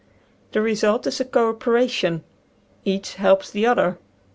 The 0.53 0.63
result 0.63 1.05
is 1.05 1.19
a 1.19 1.25
co 1.25 1.49
operation. 1.49 2.23
Each 2.83 3.13
helps 3.13 3.51
the 3.51 3.67
other. 3.67 3.99